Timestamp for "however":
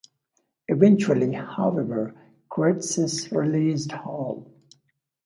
1.33-2.15